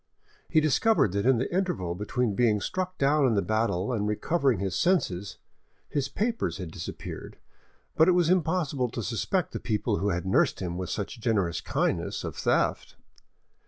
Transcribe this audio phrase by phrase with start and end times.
[0.49, 4.57] He discovered that in the interval between being struck down in the battle and recovering
[4.57, 5.37] his senses,
[5.89, 7.37] his papers had disappeared,
[7.95, 11.61] but it was impossible to suspect the people who had nursed him with such generous
[11.61, 12.95] kindness of theft.